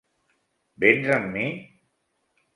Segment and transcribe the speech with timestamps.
[0.83, 1.45] vens amb mi?